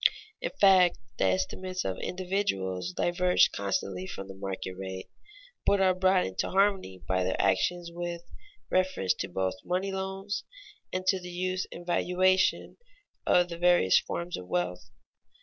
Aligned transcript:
In 0.41 0.49
fact, 0.59 0.97
the 1.19 1.25
estimates 1.25 1.85
of 1.85 1.99
individuals 1.99 2.91
diverge 2.91 3.51
constantly 3.51 4.07
from 4.07 4.27
the 4.27 4.33
market 4.33 4.71
rate, 4.73 5.11
but 5.63 5.79
are 5.79 5.93
brought 5.93 6.25
into 6.25 6.49
harmony 6.49 7.03
by 7.07 7.23
their 7.23 7.39
actions 7.39 7.91
with 7.93 8.23
reference 8.71 9.13
both 9.31 9.59
to 9.61 9.67
money 9.67 9.91
loans 9.91 10.43
and 10.91 11.05
to 11.05 11.19
the 11.19 11.29
use 11.29 11.67
and 11.71 11.85
valuation 11.85 12.77
of 13.27 13.49
the 13.49 13.59
various 13.59 13.99
forms 13.99 14.37
of 14.37 14.47
wealth. 14.47 14.89